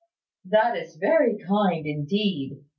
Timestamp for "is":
0.77-0.95